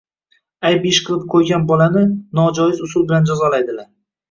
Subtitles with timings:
[0.69, 2.03] Ayb ish qilib qo‘ygan bolani
[2.41, 3.89] nojoiz usul bilan jazolaydilar.